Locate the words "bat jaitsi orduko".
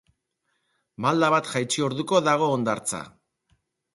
1.35-2.21